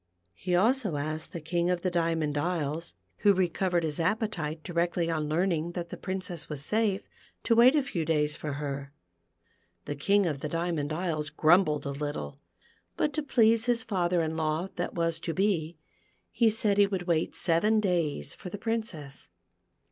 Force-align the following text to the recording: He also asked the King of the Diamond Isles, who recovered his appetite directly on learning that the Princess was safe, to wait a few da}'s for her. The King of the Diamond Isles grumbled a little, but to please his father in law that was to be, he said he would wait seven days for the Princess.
He 0.33 0.55
also 0.55 0.95
asked 0.97 1.31
the 1.31 1.39
King 1.39 1.69
of 1.69 1.83
the 1.83 1.91
Diamond 1.91 2.35
Isles, 2.35 2.95
who 3.17 3.35
recovered 3.35 3.83
his 3.83 3.99
appetite 3.99 4.63
directly 4.63 5.11
on 5.11 5.29
learning 5.29 5.73
that 5.73 5.89
the 5.89 5.95
Princess 5.95 6.49
was 6.49 6.65
safe, 6.65 7.07
to 7.43 7.53
wait 7.53 7.75
a 7.75 7.83
few 7.83 8.03
da}'s 8.03 8.35
for 8.35 8.53
her. 8.53 8.91
The 9.85 9.93
King 9.95 10.25
of 10.25 10.39
the 10.39 10.49
Diamond 10.49 10.91
Isles 10.91 11.29
grumbled 11.29 11.85
a 11.85 11.91
little, 11.91 12.39
but 12.97 13.13
to 13.13 13.21
please 13.21 13.65
his 13.65 13.83
father 13.83 14.23
in 14.23 14.35
law 14.35 14.69
that 14.75 14.95
was 14.95 15.19
to 15.19 15.35
be, 15.35 15.77
he 16.31 16.49
said 16.49 16.79
he 16.79 16.87
would 16.87 17.03
wait 17.03 17.35
seven 17.35 17.79
days 17.79 18.33
for 18.33 18.49
the 18.49 18.57
Princess. 18.57 19.29